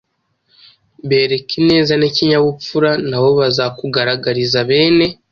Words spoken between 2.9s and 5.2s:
na bo bazakugaragariza bene